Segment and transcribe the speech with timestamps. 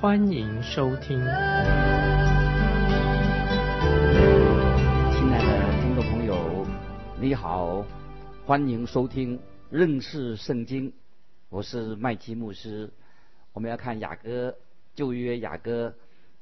[0.00, 1.18] 欢迎收听。
[1.18, 1.28] 亲
[5.30, 6.66] 爱的听众朋友，
[7.20, 7.84] 你好，
[8.46, 10.90] 欢迎收听认识圣经。
[11.50, 12.90] 我是麦基牧师，
[13.52, 14.56] 我们要看雅歌
[14.94, 15.94] 旧约雅歌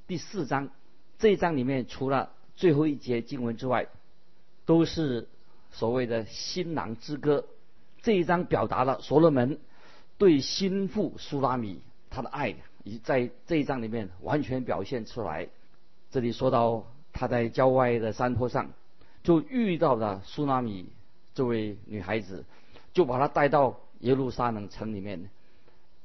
[0.06, 0.70] 第四章。
[1.18, 3.88] 这一章里面除了最后一节经文之外，
[4.66, 5.26] 都是
[5.72, 7.44] 所谓的新郎之歌。
[8.02, 9.58] 这一章表达了所罗门
[10.16, 15.48] 对心腹苏拉米他的爱，已在这一章里面完全表现出来。
[16.10, 18.70] 这里说到他在郊外的山坡上，
[19.22, 20.88] 就遇到了苏拉米
[21.34, 22.44] 这位女孩子，
[22.92, 23.80] 就把她带到。
[24.02, 25.28] 耶路撒冷城里面，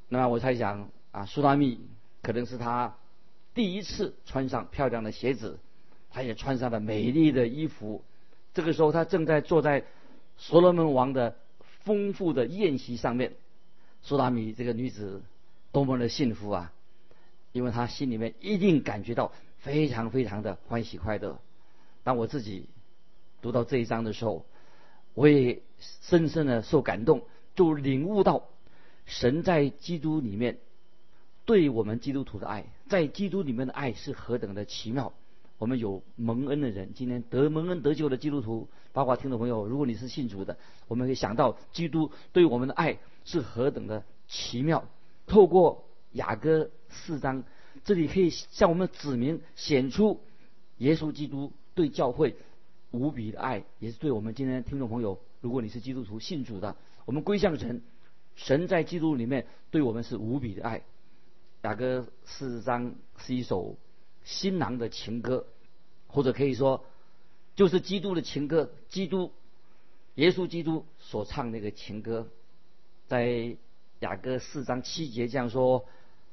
[0.10, 1.80] 那么我猜想啊，苏拉密
[2.24, 2.96] 可能是他
[3.54, 5.60] 第一次穿上漂亮的鞋子，
[6.10, 8.04] 他也穿上了美丽的衣服。
[8.56, 9.84] 这个时候，他正在坐在
[10.38, 11.36] 所罗门王的
[11.84, 13.34] 丰富的宴席上面。
[14.02, 15.22] 苏拉米这个女子
[15.74, 16.72] 多么的幸福啊！
[17.52, 21.40] 因为他心里面一定感觉到非常非常的欢喜快乐。
[22.04, 22.70] 当我自己
[23.42, 24.46] 读到这一章的时候，
[25.14, 27.24] 我也深深的受感动。
[27.56, 28.46] 就领悟到，
[29.06, 30.58] 神在基督里面
[31.46, 35.14] 对我们基督徒的爱，在基督里面的爱是何等的奇妙。
[35.60, 44.86] 我们有蒙恩的人，今天得蒙恩得救的基督徒，包括听众朋友，如果你是信主的，我们会想到基督对我们的爱是何等的奇妙。
[45.26, 47.44] 透过雅歌四章，
[47.84, 50.20] 这里可以向我们指明显出
[50.78, 52.36] 耶稣基督对教会
[52.92, 56.76] 无比的爱，也是对我们今天听众朋友，如果你是基督徒信主的。
[57.06, 57.82] 我们归向神，
[58.36, 60.84] 神在基督里面对我们是无比的爱。
[61.64, 63.76] 雅歌四章是一首
[64.24, 65.46] 新郎的情歌，
[66.08, 66.86] 或者可以说，
[67.56, 68.72] 就是基督的情歌。
[68.88, 69.34] 基督，
[70.16, 72.30] 耶稣基督所唱那个情歌，
[73.08, 73.58] 在
[74.04, 75.86] 雅歌四章七节这样说：“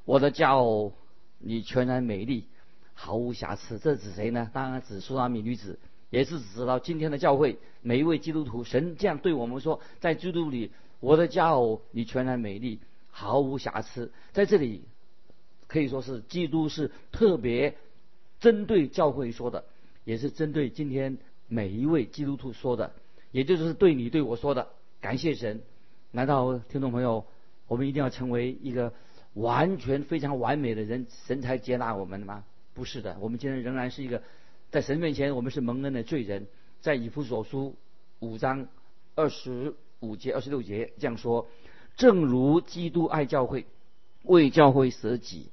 [0.05, 0.93] 我的骄傲，
[1.39, 2.47] 你全然美丽，
[2.95, 4.51] 毫无瑕疵。”这指谁呢？
[4.53, 5.79] 当然指苏拉米女子。
[6.11, 12.81] 也是指到今天的教会每一位基督徒，神这样对我们说：在基督里，我的佳偶，你全然美丽，
[13.13, 14.11] 毫无瑕疵。
[14.33, 14.83] 在这里，
[15.69, 17.77] 可以说是基督是特别
[18.41, 19.65] 针对教会说的，
[20.03, 22.93] 也是针对今天每一位基督徒说的，
[23.31, 24.67] 也就是对你对我说的。
[25.01, 25.63] 感谢神！
[26.11, 27.25] 难道听众朋友，
[27.71, 28.93] 我们一定要成为一个
[29.35, 32.43] 完全非常完美的人，神才接纳我们吗？
[32.75, 34.25] 不是的，我们今天仍然是一个。
[34.73, 36.49] 在神面前，我们是蒙恩的罪人。
[36.81, 37.77] 在以弗所书
[38.19, 38.67] 五章
[39.15, 41.47] 二十五节、二十六节这样说：
[41.97, 43.67] 正如基督爱教会，
[44.25, 45.47] 为教会舍己，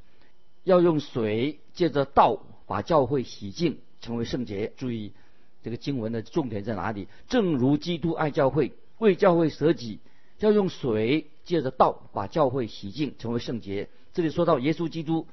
[0.63, 4.73] 要用水借着道把教会洗净，成为圣洁。
[4.75, 5.13] 注意
[5.61, 7.07] 这个经文的重点在哪里？
[7.27, 9.99] 正如基督爱教会，为教会舍己，
[10.39, 13.89] 要用水借着道把教会洗净，成为圣洁。
[14.13, 15.27] 这里说到耶稣基督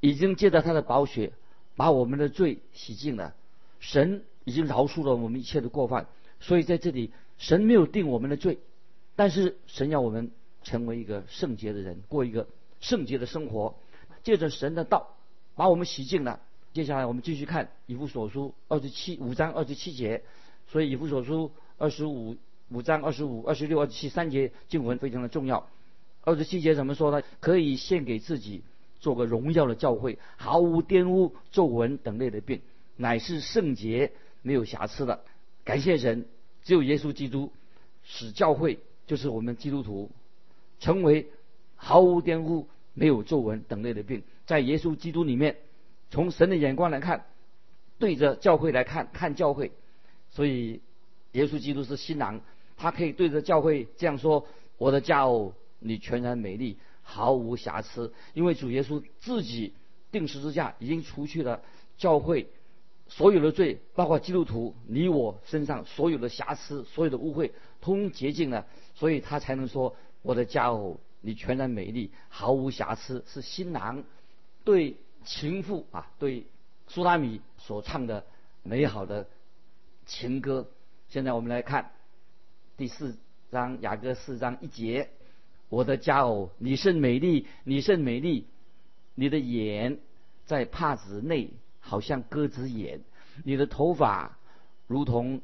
[0.00, 1.32] 已经借着他的宝血。
[1.76, 3.36] 把我们的罪洗净了，
[3.78, 6.08] 神已经饶恕了我们一切的过犯，
[6.40, 8.58] 所以在这里，神没有定我们的罪，
[9.14, 10.32] 但是神要我们
[10.64, 12.48] 成为一个圣洁的人，过一个
[12.80, 13.76] 圣洁的生活，
[14.24, 15.14] 借着神的道
[15.54, 16.40] 把我们洗净了。
[16.72, 20.24] 接下来我们继续看以弗所书二十七五章二十七节，
[20.66, 22.36] 所以以弗所书二十五
[22.70, 25.68] 五章二十五、二十六、二十七三节经文非常的重要。
[26.22, 27.22] 二十七节怎么说呢？
[27.40, 28.62] 可以献给自己。
[29.00, 32.62] 做个荣耀的教会，毫无玷污、皱纹等类的病，
[32.96, 34.10] 乃是圣洁、
[34.42, 35.20] 没有瑕疵的。
[35.62, 36.26] 感谢神，
[36.64, 37.52] 只有耶稣基督
[38.02, 40.10] 使教会，就是我们基督徒，
[40.80, 41.28] 成为
[41.76, 44.24] 毫无玷污、没有皱纹等类的病。
[44.46, 45.58] 在耶稣基督里面，
[46.10, 47.24] 从神的眼光来看，
[48.00, 49.70] 对着教会来看，看教会，
[50.32, 50.80] 所以
[51.30, 52.40] 耶稣基督是新郎，
[52.78, 54.46] 他可以对着教会这样说
[54.78, 56.78] ：“我的家哦，你全然美丽。”
[57.10, 59.72] 毫无瑕疵，因为主耶稣自己
[60.12, 61.62] 定十字架，已经除去了
[61.96, 62.46] 教会
[63.06, 74.04] 所有的罪，包括基督徒你我身上所有的瑕疵、所有的污秽，通洁净了，所以他才能说：“我的佳偶，你全然美丽，毫无瑕疵。”是新郎
[74.62, 74.94] 对
[75.24, 76.44] 情妇啊，对
[76.88, 78.26] 苏拉米所唱的
[78.62, 79.26] 美好的
[80.04, 80.68] 情歌。
[81.08, 81.90] 现在我们来看
[82.78, 83.18] 第四
[83.50, 85.10] 章雅歌四章一节。
[85.68, 88.46] 我的佳偶，你甚美丽，你甚美丽，
[89.16, 89.98] 你的眼
[90.46, 93.00] 在帕子内，好像鸽子眼；
[93.42, 94.38] 你的头发
[94.86, 95.42] 如同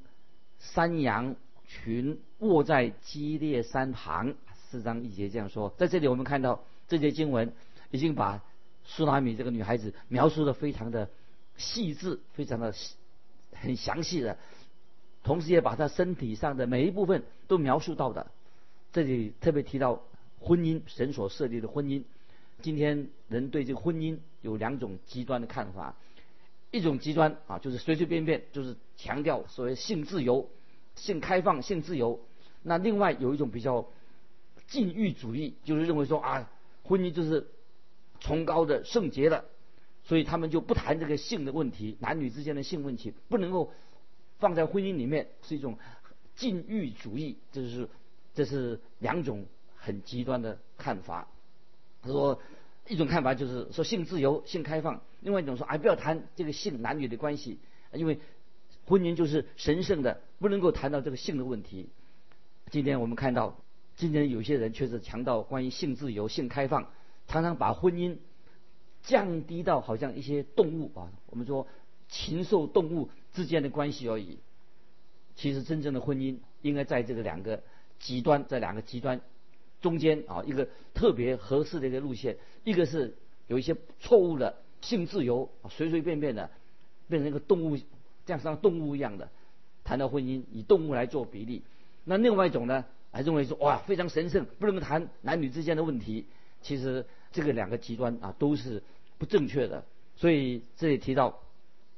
[0.60, 1.34] 山羊
[1.66, 4.36] 群卧在基列山旁。
[4.70, 5.75] 四章一节这样说。
[5.76, 7.52] 在这里，我们看到这节经文
[7.90, 8.44] 已经把
[8.84, 11.10] 苏拉米这个女孩子描述的非常的
[11.56, 12.72] 细致，非常的
[13.52, 14.38] 很详细的，
[15.24, 18.30] 同时也把他身体上的每一部分都描述到的。
[18.92, 20.02] 这里特别提到
[20.38, 22.04] 婚姻，神所设立的婚姻。
[22.62, 25.96] 今天人对这个婚姻有两种极端的看法，
[26.70, 30.48] 一种极端啊，就是随随便便，就是强调所谓性自由、
[30.94, 32.20] 性开放、性自由。
[32.62, 33.86] 那另外有一种比较
[34.68, 36.50] 禁欲主义，就是认为说啊，
[36.84, 37.46] 婚姻就是
[38.20, 39.44] 崇高的、圣洁的，
[40.04, 43.72] 所以他们就不谈这个性的问题，男女之间的性问题不能够
[44.44, 45.79] 放在婚姻里面，是一种
[46.37, 47.38] 禁欲主义。
[47.50, 47.88] 这是
[48.35, 51.26] 这是两种很极端的看法。
[52.02, 52.38] 他说，
[52.87, 57.58] 一种看法就是说性自由、性开放；另外一种说，哎，不要谈这个性男女的关系，
[57.94, 58.20] 因为
[58.85, 61.88] 婚姻就是神圣的，不能够谈到这个性的问题。
[62.70, 63.56] 今天我们看到，
[63.96, 66.91] 今天有些人确实强调关于性自由、性开放，
[67.29, 68.19] 常常把婚姻
[69.05, 71.67] 降低到好像一些动物啊，我们说
[72.11, 74.38] 禽兽动物之间的关系而已。
[75.34, 77.62] 其实真正的婚姻应该在这个两个
[77.98, 79.20] 极端，在两个极端。
[79.82, 83.14] 中间啊，一个特别合适的一个路线，一个是
[83.48, 86.50] 有一些错误的性自由，随随便便的
[87.06, 87.76] 变成一个动物，
[88.25, 89.28] 这样像动物一样的
[89.84, 91.62] 谈到婚姻，以动物来做比例。
[92.04, 92.82] 那另外一种呢，
[93.12, 96.25] 还认为说哇非常神圣，不能谈男女之间的问题。
[96.62, 98.82] 其实这个两个极端啊都是
[99.19, 99.84] 不正确的。
[100.16, 101.40] 所以这里提到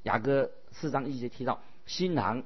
[0.03, 0.51] 雅各
[0.81, 2.43] 四章一节提到新郎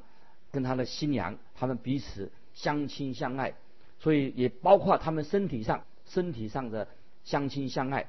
[0.50, 3.54] 跟他的新娘，他们彼此相亲相爱。
[3.98, 6.88] 所以也包括他们身体上、身体上的
[7.22, 8.06] 相亲相爱，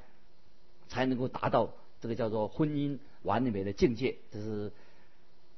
[0.88, 4.16] 才能够达到这个叫做婚姻完美的境界。
[4.30, 4.72] 这是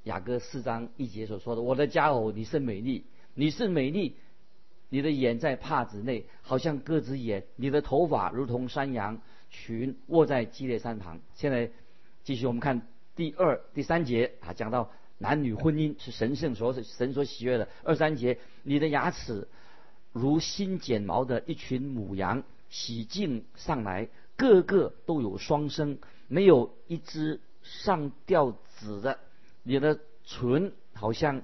[0.03, 4.17] 雅各四章一节所说的：“我的佳偶，你是美丽，你是美丽，
[4.89, 9.21] 你的眼在帕子内，好像鸽子眼；你的头发如同山羊
[9.51, 11.71] 群卧在基列山旁。”现在
[12.25, 17.69] 继续我们看第二、第三节啊，讲到男女婚姻是神圣所神所喜悦的。
[17.83, 19.49] 二三节，你的牙齿。
[20.13, 29.19] 如新剪毛的一群母羊，洗净上来，个个都有双生，没有一只上吊子的。
[29.65, 31.43] 你的唇好像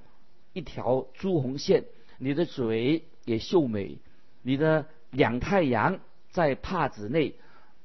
[0.52, 1.84] 一条朱红线，
[2.18, 3.98] 你的嘴也秀美，
[4.42, 5.98] 你的两太阳
[6.30, 7.34] 在帕子内，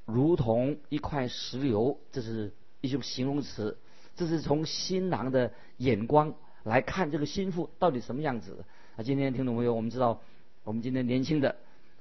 [0.05, 1.99] 如同一块石榴。
[2.11, 2.53] 这是
[2.85, 3.77] 一种形容词，
[4.15, 8.63] 这是从新郎的眼光来看这个心腹到底什么样子。
[8.95, 10.21] 啊，今天听众朋友，我们知道。
[10.63, 11.57] 我们今天年轻的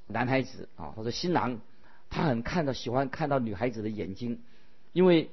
[0.06, 1.60] 男孩子啊，或者新郎，
[2.08, 4.40] 他很看到喜欢看到女孩子的眼睛，
[4.94, 5.28] 因为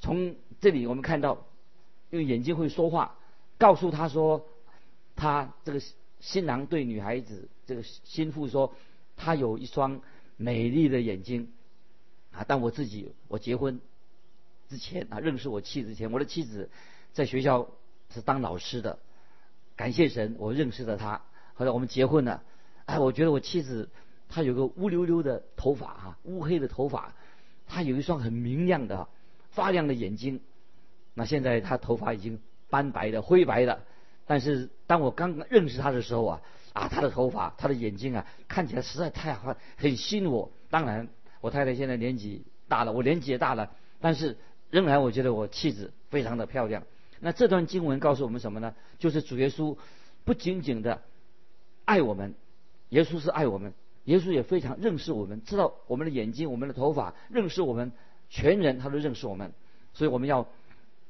[0.00, 1.46] 从这里我们看到，
[2.10, 3.16] 因为眼睛会说话，
[3.58, 4.44] 告诉他说，
[5.14, 5.80] 他这个
[6.18, 8.74] 新郎对女孩子这个心腹说，
[9.16, 10.00] 他有一双
[10.36, 11.52] 美丽的眼睛
[12.32, 12.44] 啊。
[12.48, 13.80] 但我自己我结婚
[14.68, 16.70] 之前啊，认识我妻子之前，我的妻子
[17.12, 17.68] 在学校
[18.12, 18.98] 是当老师的，
[19.76, 21.22] 感谢神，我认识了她，
[21.54, 22.42] 后来我们结婚了。
[22.86, 23.88] 哎，我觉得我妻子
[24.28, 27.14] 她有个乌溜溜的头发哈，乌黑的头发，
[27.66, 29.08] 她有一双很明亮的、
[29.50, 30.40] 发亮的眼睛。
[31.14, 33.82] 那现在她头发已经斑白的、灰白的，
[34.26, 36.42] 但是当我刚刚认识她的时候啊，
[36.72, 40.50] 啊，她的头发、她的眼睛啊，看起来实在太好，很吸引我。
[40.70, 41.08] 当然，
[41.40, 44.36] 我太太现在年纪大了，我年纪也大了，但是
[44.70, 46.82] 仍然我觉得我气质非常的漂亮。
[47.20, 48.74] 那这段经文告诉我们什么呢？
[48.98, 49.76] 就是主耶稣
[50.24, 51.02] 不仅仅的
[51.84, 52.34] 爱我们。
[52.90, 53.72] 耶稣是爱我们，
[54.04, 57.90] 耶稣也非常认识我们，知道我们的眼睛、我们的头发，认识我们
[58.28, 59.52] 全人，他都认识我们。
[59.94, 60.46] 所以我们要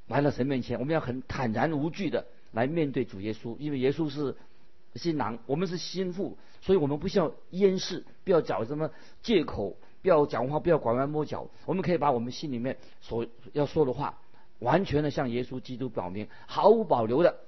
[0.06, 4.36] 来到神面前，我们要很坦然无惧的来面对主耶稣，因为耶稣是
[4.94, 8.90] 新郎，我们是新妇，所以我们不需要掩饰，不要找什么
[9.22, 14.18] 借口，不要讲话，不要拐弯抹角，我们可以把我们心里面所要说的话，
[14.58, 17.38] 完全的向耶稣基督表明，毫无保留的。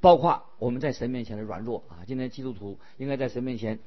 [0.00, 3.80] 包括我们在神面前的软弱啊，今天基督徒应该在神面前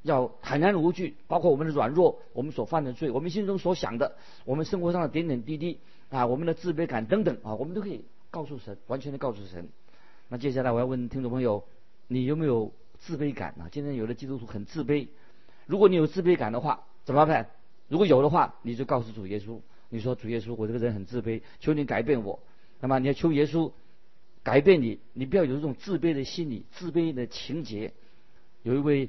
[0.00, 4.16] 要坦然无惧，包括我们的软弱，我们所犯的罪，我们心中所想的，
[4.46, 9.68] 我们生活上的点点滴滴啊，我们的自卑感等等啊，我们都可以告诉神，完全的告诉神。
[10.28, 11.62] 那接下来我要问听众朋友，
[12.06, 13.68] 你有没有自卑感啊？
[13.70, 15.08] 今天有的基督徒很自卑，
[15.66, 17.48] 如果你有自卑感的话，怎么办？
[17.88, 22.38] 如果有的话，你就告诉主耶稣，你说主耶稣，我这个人很自卑，求你改变我。
[22.80, 23.72] 那么你要求耶稣。
[24.42, 27.94] 改变你，你不要有这种自卑的心理、自卑的情节。
[28.62, 29.08] 有一位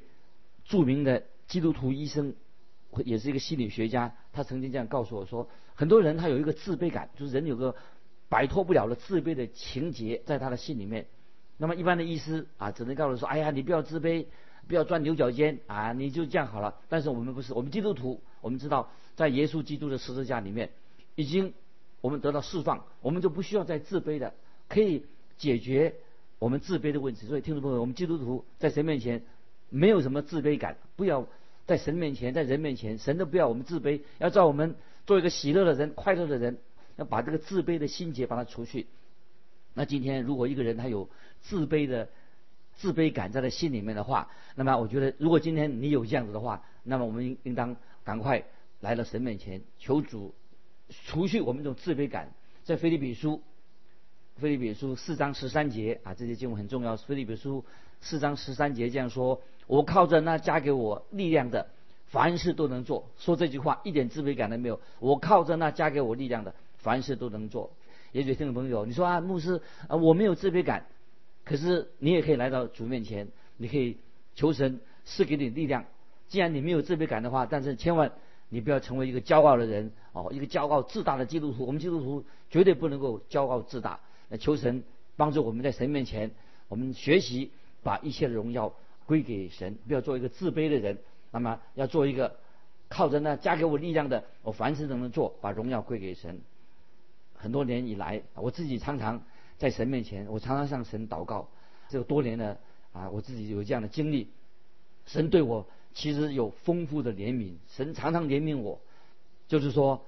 [0.64, 2.36] 著名的基督徒医生
[3.04, 7.76] 也是一个心理学家，他曾经这样告诉我说，很多人他有一个自卑感，就是人有个
[8.30, 11.06] 摆脱不了的自卑的情节在他的心里面。
[11.58, 14.26] 那么一般的医师啊，只能告诉说，哎呀，你不要自卑，
[14.70, 16.76] 不要钻牛角尖啊，你就这样好了。
[16.90, 20.70] 但是我们不是，我们基督徒，我们知道在耶稣基督的十字架里面，
[21.16, 21.56] 已经
[22.02, 24.36] 我们得到释放，我们就不需要再自卑的，
[24.68, 25.06] 可以
[25.40, 25.96] 解决
[26.38, 27.26] 我们自卑的问题。
[27.26, 29.24] 所以听众朋友，我们基督徒在神面前
[29.70, 31.28] 没有什么自卑感，不要
[31.66, 34.76] 在神面前，在人面前，神都不要我们自卑，要叫我们
[35.08, 36.60] 做一个喜乐的人、快乐的人，
[36.96, 38.86] 要把这个自卑的心结把它除去。
[39.74, 41.10] 那今天如果一个人他有
[41.42, 42.10] 自卑的
[42.80, 48.42] 自卑感在他心里面的话，那么我觉得，如果今天你有这样子的话，那么我们应当赶快
[48.80, 50.34] 来到神面前求主
[51.06, 52.32] 除去我们这种自卑感。
[52.64, 53.42] 在菲利比书，
[54.38, 56.96] 菲利比书四章十三节啊，这些经文很重要。
[56.96, 57.66] 菲利比书
[58.00, 61.68] 四章十三节这样说：“我靠着那加给我力量的，
[62.06, 64.80] 凡事都能做。”说这句话一点自卑感都没有。
[65.00, 67.72] 我靠着那加给我力量的，凡事都能做。
[68.14, 70.86] 也许听众朋友，你说啊，牧师啊，我没有自卑感，
[71.50, 73.28] 可是你也可以来到主面前，
[73.58, 73.98] 你可以
[74.36, 75.84] 求神赐给你力量。
[76.28, 78.12] 既然你没有自卑感的话，但是千万
[78.50, 81.66] 你不要成为一个骄傲的人哦，一个骄傲自大的基督徒。
[81.66, 84.00] 我们基督徒绝对不能够骄傲自大。
[84.28, 84.84] 那求神
[85.18, 86.30] 帮助我们在神面前，
[86.68, 87.50] 我们学习
[87.82, 88.72] 把一切的荣耀
[89.08, 91.00] 归给神，不要做一个自卑的人。
[91.32, 92.36] 那么要做一个
[92.90, 96.42] 靠着那加给我力量的，我凡事都能做，把荣耀归给神。
[97.34, 99.24] 很多年以来，我自己常常
[99.60, 101.50] 在神面前，我常常向神祷告。
[101.90, 102.58] 这个多年呢，
[102.94, 104.30] 啊，我自己有这样的经历，
[105.06, 108.80] 神对我其实有丰富的怜悯，神常常怜悯我。
[109.48, 110.06] 就是说，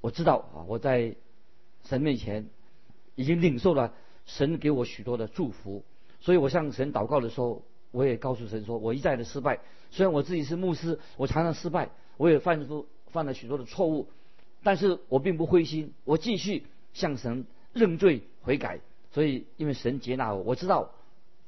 [0.00, 1.16] 我知道啊，我在
[1.84, 2.46] 神面前
[3.14, 3.94] 已经领受了
[4.26, 5.82] 神给我许多的祝福，
[6.20, 9.60] 所以我向神祷告的时候，我也告诉神说，我一再的失败。
[9.90, 14.08] 虽然我自己是牧师，我常常失败，我也犯出犯了许多的错误。
[14.62, 18.80] 但是我并不灰心，我继续向神认罪悔改。
[19.12, 20.90] 所以，因为神接纳我，我知道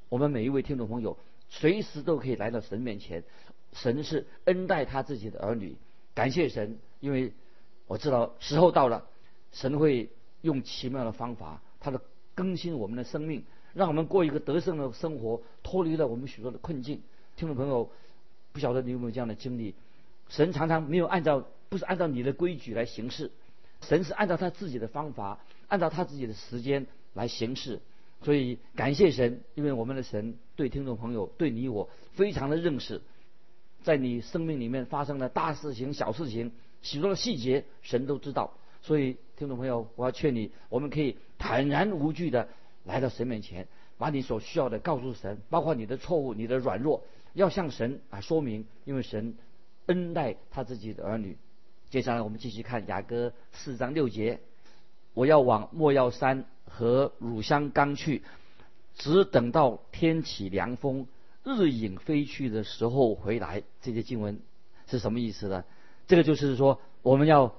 [0.09, 1.16] 我们每一位听众朋友
[1.49, 3.25] 随时都可以来到神面前。
[3.73, 5.76] 神是恩待他自己的儿女，
[6.14, 7.33] 感谢神，因为
[7.87, 9.07] 我知道时候到了，
[9.52, 10.11] 神会
[10.42, 12.00] 用奇妙的方法，他的
[12.35, 17.00] 更新我们的生命，让我们过一个得胜的生活，脱离了我们许多的困境。
[17.37, 17.90] 听众朋友，
[18.52, 19.75] 不晓得你有没有这样的经历？
[20.28, 21.47] 神常常没有按照。
[21.73, 23.31] 不是按照你的规矩来行事，
[23.81, 25.38] 神是按照他自己的方法，
[25.69, 27.81] 按照他自己的时间来行事。
[28.23, 33.02] 所以感谢神，因为我们的神对听众朋友、对你我非常的认识，
[33.83, 36.52] 在你生命里面发生的大事情、小事情，
[36.83, 38.52] 许多的细节，神都知道。
[38.81, 42.49] 所以听众朋友，我要劝你，我们可以坦然无惧的
[42.85, 43.66] 来到神面前，
[43.99, 47.04] 把你所需要的告诉神，包括你的错误、你的软弱，
[47.35, 49.37] 要向神啊说明，因为神
[49.87, 51.37] 恩待他自己的儿女。
[51.90, 54.38] 接下来我们继续看雅歌四章六节，
[55.14, 58.23] 我要往莫要山和乳香刚去，
[58.97, 61.07] 只等到天起凉风，
[61.45, 63.62] 日影飞去的时候回来。
[63.83, 64.41] 这些经文
[64.87, 65.64] 是什么意思呢？
[66.07, 67.55] 这个就是说，我们要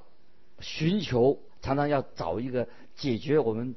[0.59, 3.75] 寻求，常常要找一个解决我们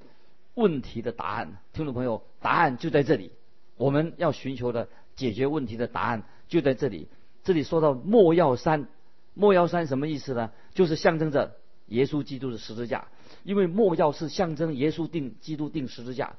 [0.55, 1.59] 问题的答案。
[1.73, 3.31] 听众朋友，答案就在这里。
[3.77, 7.09] 我们要寻求的解决问题的答案就在这里。
[7.45, 8.89] 这里说到莫要山。
[9.35, 10.51] 莫要山什么意思呢？
[10.73, 11.57] 就是象征着
[11.89, 13.09] 耶稣基督的十字架，
[13.45, 16.35] 因为莫要是象征耶稣定基督定十字架，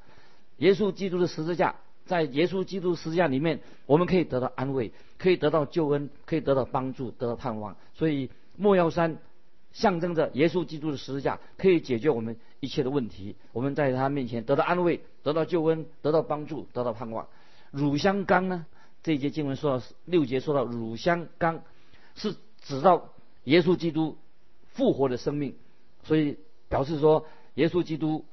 [0.58, 1.76] 耶稣基督的十字架，
[2.06, 7.76] 在耶稣基督十字架里面，我们可以得到安慰，可以得到救恩，可以得到帮助，得到盼望。
[7.94, 9.18] 所以莫要山
[9.72, 13.36] 象征着耶稣基督的十字架，可以解决我们一切的问题。
[13.52, 17.26] 我们在他面前得到安慰，得到救恩，得到帮助，得到盼望。
[17.70, 18.66] 乳香冈呢？
[19.02, 21.62] 这一节经文说到六节说到乳香冈
[22.14, 22.34] 是。
[22.60, 23.14] 指到
[23.44, 24.18] 耶稣基督
[24.72, 25.54] 复活的生命，
[26.02, 26.36] 所以
[26.68, 28.24] 表示说，耶稣基督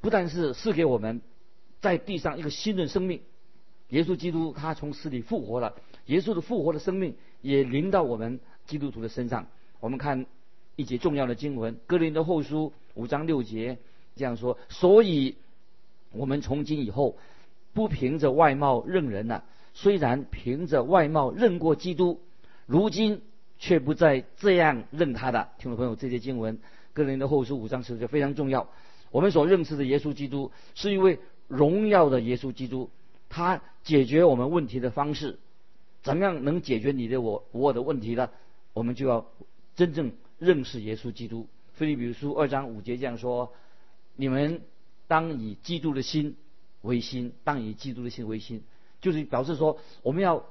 [0.00, 1.20] 不但是赐给我们
[1.80, 3.20] 在地上一个新的生命，
[3.88, 5.74] 耶稣基督他从死里复活了，
[6.06, 9.46] 耶稣的复活的生命也临到我们基督徒的身上。
[9.80, 10.26] 我们看
[10.74, 13.78] 一节重要的经文，《哥林的后书》五章六节
[14.14, 15.36] 这样说：所以，
[16.12, 17.16] 我们从今以后
[17.72, 22.20] 不凭着外貌认人了，虽然凭着外貌认过基督，
[22.66, 23.22] 如今。
[23.58, 26.58] 却不再这样认他的听众朋友，这些经文，
[26.96, 28.70] 个人的后书五章十节非常重要。
[29.10, 32.88] 我们所认识的耶稣基督是一位荣耀的耶稣基督，
[33.28, 35.38] 他解决我们问题的方式，
[36.02, 38.30] 怎么样能解决你的我我的问题呢？
[38.72, 39.26] 我们就要
[39.74, 41.46] 真正认识耶稣基督。
[41.74, 43.52] 菲利比书二章五节这样说：
[44.16, 44.62] 你们
[45.06, 46.34] 当以基督的心
[46.80, 48.62] 为心，当以基督的心为心，
[49.02, 50.46] 就是表示说我们要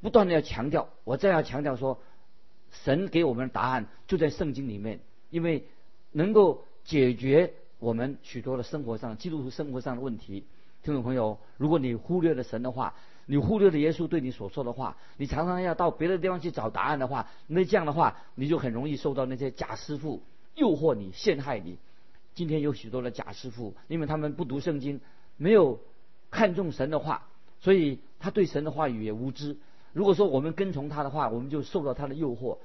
[0.00, 2.00] 不断的要强调，我再要强调说。
[2.84, 5.66] 神给我们的答案就在圣经里面，因为
[6.12, 10.44] 能够解决我们许多的生活上、基督徒生活上的问题。
[10.82, 12.94] 听众朋友，如果你忽略了神的话，
[13.26, 20.22] 你忽略了耶稣对你所说的话，你常常要到别的地方去找答案的话，那这样的话，你就很容易受到那些假师傅
[20.54, 21.78] 诱惑你、陷害你。
[22.34, 25.00] 今天有许多的假师傅，因为他们不读圣经，
[25.36, 25.78] 没有
[26.30, 27.28] 看重神的话，
[27.60, 29.56] 所以他对神的话语也无知。
[29.92, 32.58] 如果说我们跟从他的话，我们就受到他的诱惑。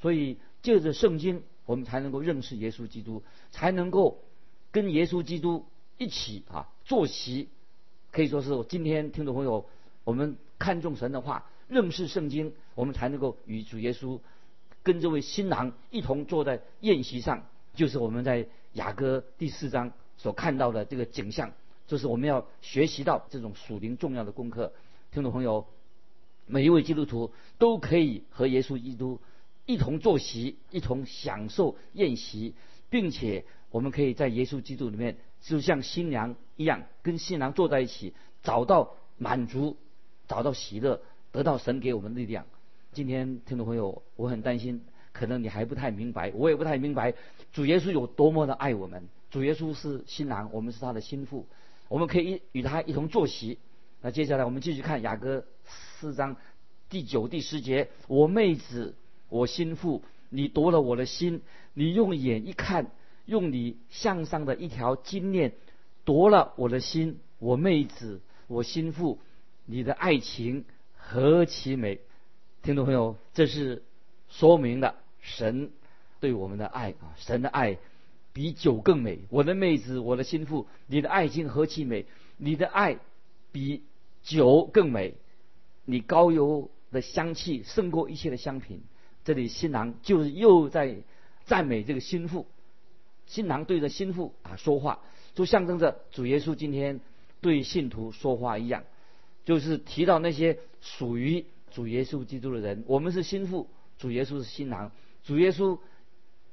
[0.00, 4.24] 所以借着圣经，我们才能够认识耶稣基督，才能够
[4.72, 5.66] 跟耶稣基督
[5.98, 7.50] 一起啊坐席。
[8.10, 9.66] 可以说是今天听众朋友，
[10.02, 14.18] 我们看重神的话，认识圣经，我们才能够与主耶稣
[14.82, 17.44] 跟这位新郎一同坐在宴席上。
[17.74, 21.52] 就是我们在雅歌第四章所看到的这个景象，
[21.86, 24.72] 就是我们要学习到这种属灵重要的功课。
[25.12, 25.66] 听众朋友。
[26.50, 29.20] 每一位基督徒都可以和耶稣基督
[29.68, 32.54] 一同坐席，一同享受宴席，
[32.88, 39.76] 并且我们可以在耶稣基督里面，就像新娘一样，跟新郎坐在一起，找到满足，
[40.26, 42.46] 找到喜乐，得到神给我们的力量。
[42.94, 44.80] 今天听众朋友，我很担心，
[45.12, 47.12] 可能你还不太明白，我也不太明白，
[47.52, 49.06] 主耶稣有多么的爱我们。
[49.30, 51.46] 主耶稣是新郎，我们是他的心腹，
[51.88, 53.58] 我们可以与他一同坐席。
[54.00, 55.44] 那接下来我们继续看雅歌。
[56.00, 56.36] 四章
[56.88, 58.94] 第九、第十节，我妹子，
[59.28, 61.42] 我心腹，你夺了我的心，
[61.74, 62.90] 你用眼一看，
[63.26, 65.52] 用你向上的一条金链
[66.04, 69.18] 夺了我的心，我妹子，我心腹，
[69.66, 70.64] 你的爱情
[70.96, 72.00] 何其美！
[72.62, 73.82] 听众朋友，这是
[74.28, 75.70] 说明了神
[76.20, 77.78] 对我们的爱啊，神的爱
[78.32, 79.20] 比酒更美。
[79.30, 82.06] 我的妹子，我的心腹，你的爱情何其美！
[82.36, 82.98] 你的爱
[83.52, 83.82] 比
[84.22, 85.14] 酒更美。
[85.84, 88.82] 你高油的香气胜过一切的香品。
[89.28, 90.96] 这里新郎就是又在
[91.44, 92.46] 赞美这个心腹，
[93.26, 95.00] 新郎对着心腹啊说话，
[95.34, 97.00] 就象征着主耶稣今天
[97.42, 98.84] 对信徒说话一样，
[99.44, 102.84] 就是提到那些属于主耶稣基督的人。
[102.86, 104.92] 我们是心腹，主耶稣是新郎，
[105.24, 105.78] 主耶稣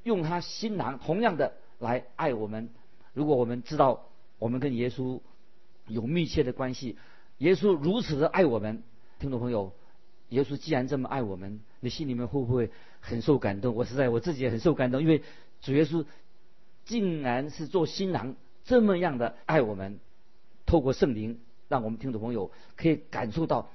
[0.04, 2.68] 用他新郎同样的来爱我们。
[3.14, 5.22] 如果我们知道我们跟耶稣
[5.88, 6.98] 有密切的关系，
[7.38, 8.84] 耶稣如此的爱我们。
[9.18, 9.72] 听众朋友，
[10.30, 13.76] 耶稣既然这么爱我们，你心里面会不会很受感动？
[13.76, 15.22] 我实在我自己也很受感动，因为
[15.62, 16.06] 主耶稣
[16.84, 20.00] 竟然是做新郎这么样的爱我们，
[20.66, 23.70] 透过圣灵，让我们听众朋友可以感受到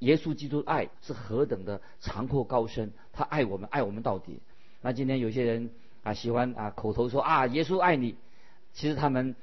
[0.00, 2.92] 耶稣基督的爱是何等的长阔高深。
[3.12, 4.40] 他爱我们，爱我们到底。
[4.82, 5.70] 那今天有些人
[6.02, 8.16] 啊喜欢啊口头说啊耶稣爱你，
[8.72, 9.34] 其实他们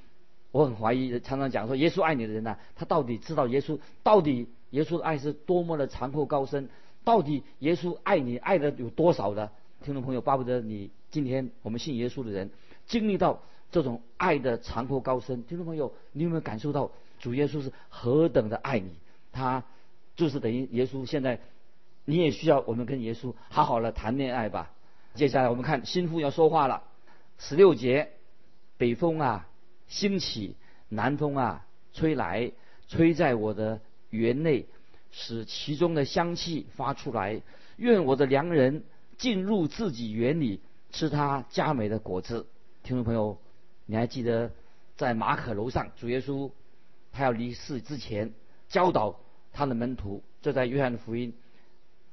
[0.53, 4.47] 我很怀疑，常常讲说耶稣爱你的人呢，他到底知道耶稣到底？
[4.69, 6.67] 耶稣的爱是多么的残酷高深，
[7.03, 9.51] 到底耶稣爱你爱的有多少的
[9.83, 12.49] 听众朋友，巴不得你今天我们信耶稣的人
[12.87, 15.43] 经历到这种爱的残酷高深。
[15.43, 16.89] 听众朋友，你有没有感受到
[17.19, 18.89] 主耶稣是何等的爱你？
[19.31, 19.63] 他
[20.15, 21.05] 就是等于耶稣。
[21.05, 21.39] 现在
[22.05, 24.71] 你也需要我们跟耶稣好好的谈恋爱吧。
[25.13, 26.81] 接下来我们看心腹要说话了，
[27.37, 28.09] 十六节，
[28.77, 29.47] 北风啊
[29.93, 30.55] 兴起，
[30.89, 32.51] 南风啊吹来，
[32.87, 33.79] 吹在我的。
[34.13, 34.67] 园内，
[35.09, 37.41] 使其中的香气发出来。
[37.77, 38.83] 愿我的良人
[39.17, 42.45] 进入自己园里，吃他佳美的果子。
[42.83, 43.39] 听众朋友，
[43.87, 44.51] 你还记得
[44.95, 46.51] 在马可楼上，主耶稣
[47.11, 48.33] 他要离世之前
[48.69, 49.19] 教导
[49.51, 51.33] 他的门徒，这在约翰福音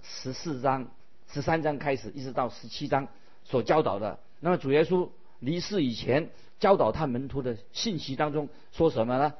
[0.02, 0.88] 十四章、
[1.30, 3.08] 十三章开始，一直到十七章
[3.44, 4.18] 所教导的。
[4.40, 5.10] 那么主耶稣
[5.40, 9.34] 离世以前教导他门徒的信息当中说什么呢？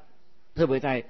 [0.53, 1.05] 特别在。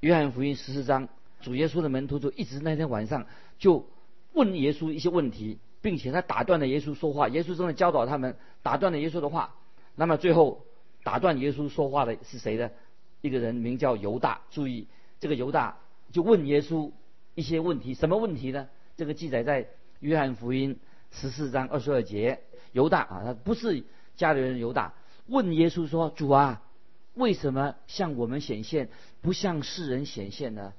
[0.00, 1.10] 约翰福音十四章，
[1.42, 3.26] 主耶稣的门徒就一直那天晚上
[3.58, 3.86] 就
[4.32, 7.28] 问耶稣一些问题，并且他打断了耶稣说话。
[7.28, 9.54] 耶稣正在教导他们，打断了耶稣的话。
[9.96, 10.64] 那么最后
[11.02, 12.70] 打断耶稣说话的是谁呢？
[13.20, 14.40] 一个人名叫犹大。
[14.50, 14.86] 注意，
[15.20, 15.76] 这个犹大
[16.12, 16.90] 就问耶稣
[17.34, 18.70] 一些问题，什么问题呢？
[18.96, 20.78] 这个记载在约翰福音
[21.10, 22.40] 十四章二十二节。
[22.72, 23.84] 犹大啊，他不是
[24.20, 24.92] 家里人犹大，
[25.28, 26.62] 问耶稣说：“主啊。”
[27.14, 28.90] 为什么向我们显现，
[29.22, 30.74] 不向世人显现呢？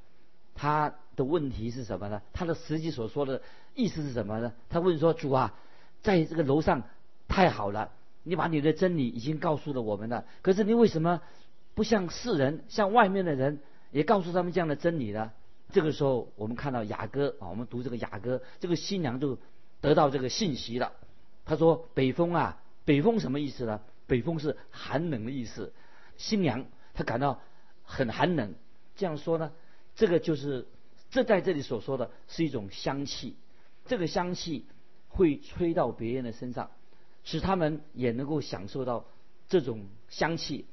[0.53, 2.21] 他的问题是什么呢？
[2.33, 3.41] 他的实际所说的
[3.73, 4.53] 意思是什么呢？
[4.69, 5.55] 他问说：“主啊，
[6.03, 6.83] 在这个楼上
[7.27, 10.25] 太好了，你把你的真理已经告诉了我们了。
[10.43, 11.21] 可是你为什么
[11.73, 15.31] 不向世人、向外面的人也告诉他们这样的真理呢？”
[15.73, 19.37] 这个时候，我们看到雅歌啊，我们读这个雅歌，这个新娘就
[19.81, 20.93] 得到这个信息了。
[21.43, 23.81] 他说：“北风啊，北风什么意思呢？
[24.07, 25.73] 北风是寒冷的意思。”
[26.17, 27.41] 新娘她感到
[27.83, 28.53] 很寒冷，
[28.95, 29.51] 这样说呢，
[29.95, 30.67] 这个就是
[31.09, 33.35] 这在这里所说的是一种香气，
[33.85, 34.65] 这个香气
[35.07, 36.71] 会吹到别人的身上，
[37.23, 39.05] 使他们也能够享受到
[39.47, 40.65] 这种香气。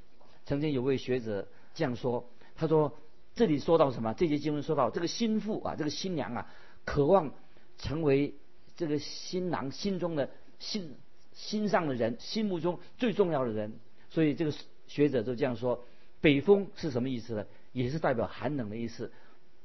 [0.44, 2.98] 曾经有位学者这样说，他说
[3.34, 4.14] ：“这里说到什么？
[4.14, 6.50] 这节经文说到这个心腹啊，这个新娘啊，
[6.84, 7.32] 渴望
[7.78, 8.34] 成为
[8.76, 10.96] 这个新郎心中的新
[11.38, 13.72] 心上的人，心目中最重要的人。
[14.11, 14.53] 所以这个
[14.88, 15.85] 学者就这样说：
[16.20, 17.46] 北风是什么意思呢？
[17.72, 19.12] 也是代表寒冷的意思，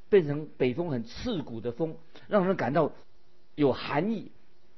[0.07, 2.91] 变成北风很刺骨的风，让人感到
[3.55, 4.31] 有寒意，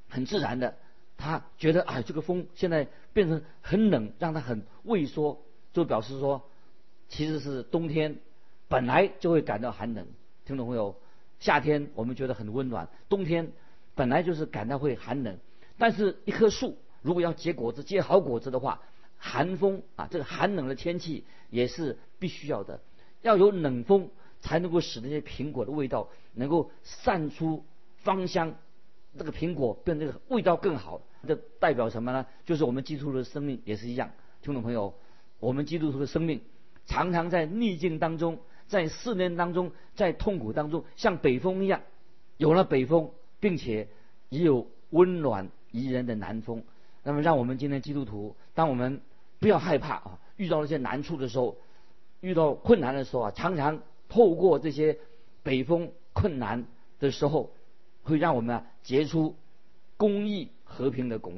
[0.07, 0.77] 很自然的，
[1.17, 5.41] 他觉得啊，这个风现在变成很冷，让他很畏缩。”
[5.73, 6.49] 就表示说，
[7.09, 8.19] 其实是冬天
[8.69, 10.07] 本来就会感到寒冷，
[10.45, 10.95] 听懂没有？
[11.41, 13.51] 夏天我们觉得很温暖，冬天
[13.93, 15.37] 本来就是感到会寒冷。
[15.77, 18.81] 但是，一棵树如果要结果子、结好果子的话，
[19.19, 22.81] 寒风啊，这个寒冷的天气也是必须要的。
[23.21, 24.09] 要有冷风，
[24.41, 27.63] 才能够使那些苹果的味道能够散出
[27.97, 28.55] 芳香，
[29.19, 30.99] 这个苹果变这个味道更好。
[31.27, 32.25] 这代表什么呢？
[32.43, 34.09] 就是我们基督徒的生命也是一样，
[34.41, 34.95] 听懂朋友？
[35.39, 36.41] 我们基督徒的生命
[36.87, 41.83] 常常在逆境当中，在试炼当中，在痛苦当中，像北风一样，
[42.37, 43.89] 有了北风，并且
[44.29, 46.63] 也有温暖宜人的南风。
[47.05, 48.99] 那么，让我们今天基督徒，当我们
[49.39, 51.55] 不要害怕啊，遇到一些难处的时候，
[52.19, 54.97] 遇到困难的时候啊，常常透过这些
[55.43, 56.65] 北风困难
[56.99, 57.51] 的时候，
[58.03, 59.35] 会让我们啊结出
[59.97, 61.33] 公益和平的果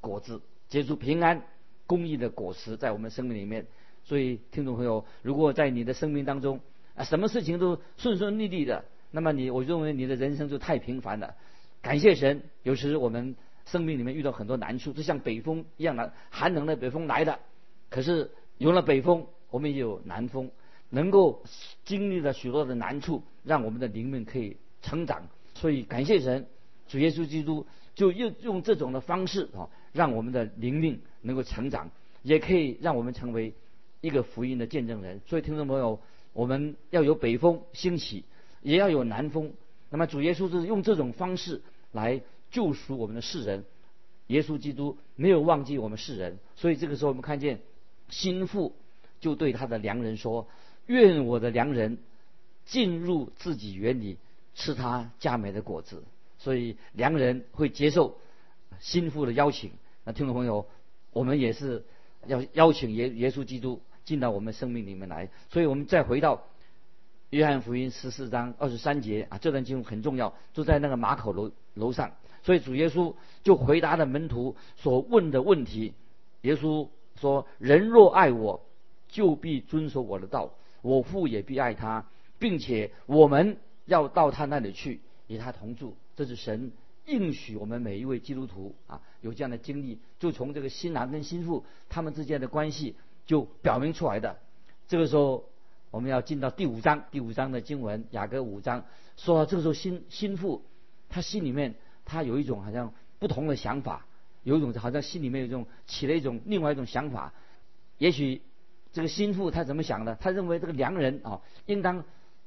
[0.00, 1.42] 果子，结出平安。
[1.86, 3.66] 公益的果实在我们生命里面，
[4.04, 6.60] 所以听众朋友，如果在你的生命当中
[6.94, 11.34] 啊，什么事情都顺顺利利的，那么你我认为你的人生就太平凡了。
[11.82, 13.34] 感谢神，有时我们
[13.70, 17.38] 生命里面遇到很多难处，就像北风一样的寒冷的北风来的。
[17.88, 20.50] 可是有了北风，我们也有南风，
[20.88, 21.42] 能够
[21.84, 25.28] 经历了许多的难处，让我们的灵命可以成长。
[25.54, 26.46] 所以感谢神，
[26.88, 31.00] 主耶稣基督就用用这种的方式啊，让我们的灵命。
[31.22, 31.90] 能够成长，
[32.22, 33.52] 也可以让我们成为
[34.00, 35.20] 一个福音的见证人。
[35.26, 36.00] 所以，听众朋友，
[36.32, 38.24] 我们要有北风兴起，
[38.62, 39.52] 也要有南风。
[39.90, 41.60] 那么，主耶稣是用这种方式
[41.92, 43.64] 来救赎我们的世人。
[44.26, 47.60] 耶稣基督没有忘记我们世人，所以这个时候我们看见
[48.08, 48.76] 心腹
[49.20, 50.48] 就对他的良人说
[50.86, 51.98] ：“愿我的良人
[52.64, 54.18] 进入自己园里，
[54.54, 56.04] 吃他佳美的果子。”
[56.38, 58.18] 所以，良人会接受
[58.78, 59.72] 心腹的邀请。
[60.04, 60.66] 那听众朋友。
[61.12, 61.84] 我们也是
[62.28, 66.44] 要邀请耶耶稣基督进到我们生命里面来，所以我们再回到
[67.30, 75.94] 约翰福音十四章二十三节啊，这段经文很重要，就在那个马口楼楼上，所以主耶稣就回答了门徒所问的问题。
[76.42, 76.88] 耶稣
[77.20, 78.60] 说：“人若爱我，
[79.08, 80.50] 就必遵守我的道；
[80.82, 82.06] 我父也必爱他，
[82.38, 86.72] 并且我们要到他那里去，与他同住。”这是神。
[87.06, 92.94] 应许我们每一位基督徒啊，有这样的经历，就从这个新郎跟新妇他们之间的关系
[93.26, 94.38] 就表明出来的。
[94.86, 95.44] 这个时候，
[95.90, 98.84] 我们要进到第五章，第五章的经文，雅各五章
[99.16, 100.62] 说这个时候，新新妇
[101.08, 101.74] 他心里面
[102.10, 104.04] 他有一种好像不同的想法，
[104.42, 107.32] 有一种好像心里面有一种起了一种另外一种想法。
[107.98, 108.42] 也许
[108.92, 110.14] 这个心腹他怎么想的？
[110.16, 112.04] 他认为这个良人啊，应当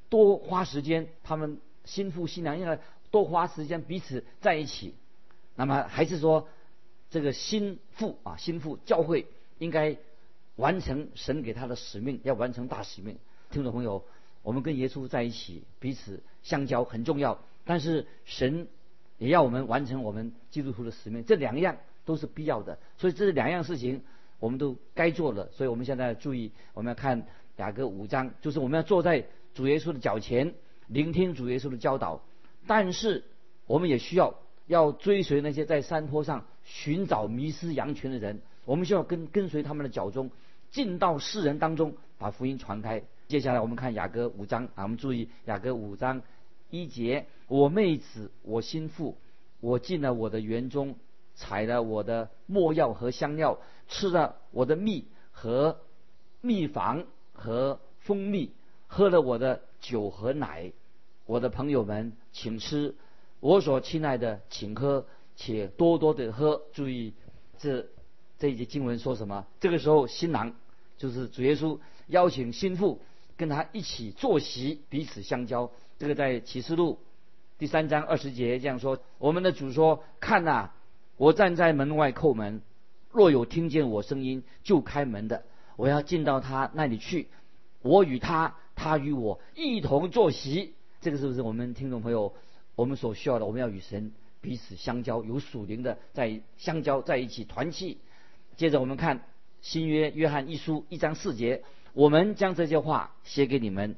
[0.09, 2.79] 多花时间，他们心腹新娘应该。
[3.13, 4.95] 多花时间彼此在一起，
[5.55, 6.47] 那么还是说，
[7.11, 9.27] 这个心腹啊，心腹教会
[9.59, 9.95] 应该
[10.55, 13.19] 完成神给他的使命，要完成大使命。
[13.51, 14.03] 听众朋友，
[14.41, 18.67] 我们跟耶稣在一起，彼此相交很重要，但是神
[19.17, 22.77] 也要我们完成我们基督徒的使命，这两样都是必要的。
[22.97, 24.01] 所以这两样事情
[24.39, 25.49] 我们都该做的。
[25.51, 27.25] 所以我们现在注意，我们要看
[27.57, 30.53] 雅各五章，就是我们要坐在主耶稣的脚前，
[30.87, 32.21] 聆听主耶稣的教导。
[32.65, 33.23] 但是，
[33.67, 34.35] 我们也需要
[34.67, 38.41] 要追随那些在山坡上寻找迷失羊群的人。
[38.65, 40.31] 我们需要跟跟随他们的脚中，
[40.71, 43.03] 进到世人当中，把福音传开。
[43.27, 46.21] 接下来我们看雅歌五章啊，我们注意雅歌五章
[46.73, 49.15] 一节：我妹子，我心腹，
[49.59, 50.95] 我进了我的园中，
[51.35, 55.79] 采了我的墨药和香料，吃了我的蜜和
[56.41, 58.53] 蜜房和蜂蜜，
[58.87, 60.73] 喝了我的酒和奶。
[61.27, 62.95] 我的朋友们，请吃；
[63.39, 65.05] 我所亲爱的，请喝，
[65.35, 66.63] 且多多的喝。
[66.73, 67.13] 注意，
[67.59, 67.85] 这
[68.39, 69.45] 这一节经文说什么？
[69.59, 70.55] 这个时候，新郎
[70.97, 72.99] 就是主耶稣邀请心腹
[73.37, 75.71] 跟他一起坐席，彼此相交。
[75.99, 76.99] 这个在启示录
[77.57, 80.71] 第三章二十节这样说：我们的主说：“看呐，
[81.17, 82.61] 我站在门外叩门，
[83.11, 85.43] 若有听见我声音就开门的，
[85.75, 87.27] 我要进到他那里去，
[87.81, 92.33] 我与他，他与我一同坐席。”这个是不是我们听众朋友
[92.75, 93.45] 我们所需要的？
[93.45, 97.97] 我们要与神彼此相交，有属灵的在相交在一起团契。
[98.57, 99.25] 接着我们看
[99.61, 103.95] 新约约翰一书一章四节，我们将这些话写给你们，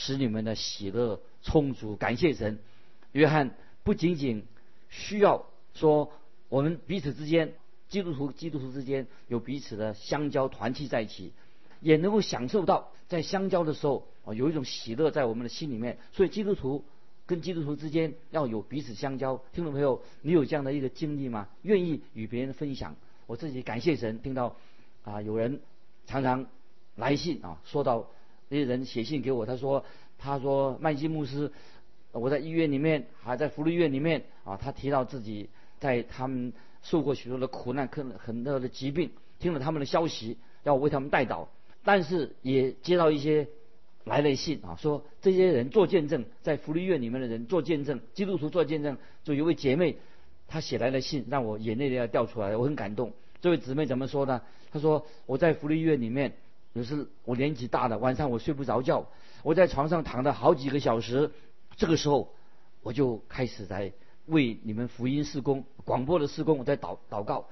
[0.00, 1.96] 使你们的喜乐充足。
[1.96, 2.60] 感谢神，
[3.10, 4.44] 约翰不仅仅
[4.88, 6.12] 需要说
[6.48, 7.52] 我们彼此之间，
[7.88, 11.32] 基督徒基督徒之间有彼此的相交团契在一起，
[11.80, 15.98] 也能够享受到在相交的时候啊有一种喜乐在我们的心里面。
[16.12, 16.84] 所以基督徒
[17.26, 19.42] 跟基督徒之间要有彼此相交。
[19.52, 21.48] 听众朋友，你有这样的一个经历吗？
[21.62, 22.94] 愿意与别人分享？
[23.26, 24.54] 我自己感谢神，听到
[25.02, 25.60] 啊有人
[26.06, 26.46] 常常
[26.94, 28.08] 来信啊，说到
[28.48, 29.84] 那些人写信给我，他说
[30.18, 31.50] 他说麦基牧师，
[32.12, 41.46] 我在医院里面还在福利院里面啊，他提到自己在他们受过许多的苦难，可能很多的疾病，听了他们的消息，要为他们代祷，
[41.84, 43.48] 但是也接到一些
[44.04, 49.96] 来的信啊，说这些人做见证，在福利院里面的人做见证，基督徒做见证，就有位姐妹。
[50.50, 53.12] 她写来的信让我眼泪都要掉出来了，我很感动。
[53.42, 54.40] 这位姊妹怎么说呢？
[54.72, 56.32] 她说我在福利院里面，
[56.78, 59.04] 有时我年纪大了，晚上我睡不着觉，
[59.42, 61.32] 我在床上躺了好几个小时。
[61.76, 62.32] 这个时候，
[62.82, 63.92] 我就开始在
[64.26, 67.48] 为你们福音施工、广播的施工，我在祷祷告，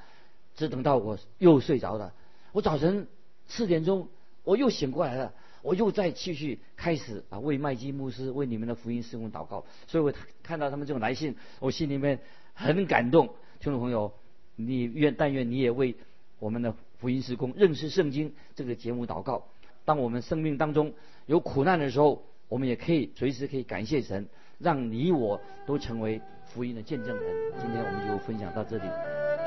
[0.55, 2.15] 只等到我又睡着了。
[2.53, 3.09] 我早晨
[3.49, 4.09] 四点钟
[4.45, 9.65] 我又醒过来了，我又再继续开始啊为麦基牧师、为你们的福音施工祷告。
[9.89, 10.13] 所以我
[10.45, 12.21] 看到他们这种来信，我心里面。
[12.59, 13.27] 很感动，
[13.61, 14.15] 听众朋友，
[14.55, 15.95] 你愿但愿你也为
[16.39, 19.45] 我们的福音时空、认识圣经这个节目祷告。
[19.85, 20.93] 当我们生命当中
[21.27, 24.27] 有苦难的时候，我们也可以随时可以感谢神，
[24.59, 27.25] 让你我都成为福音的见证人。
[27.61, 28.85] 今天我们就分享到这里，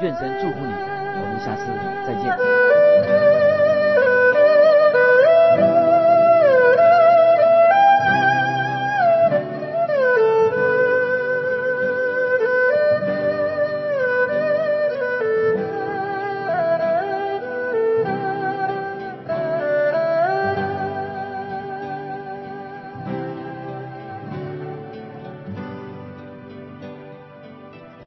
[0.01, 1.65] 愿神祝福你，我们下次
[2.05, 3.38] 再见。